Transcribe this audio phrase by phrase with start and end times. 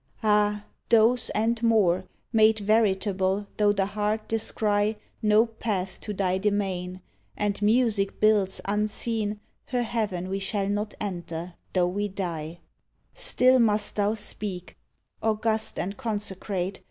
[0.23, 3.85] Ah I those, and morel 75 AN AL'TAR OF "THE WEST Made veritable tho the
[3.85, 7.01] heart descry No path to thy demesne
[7.37, 12.61] And Music builds, unseen, Her Heaven we shall not enter tho we die.
[13.13, 14.75] Still must thou speak,
[15.21, 16.79] August and consecrate.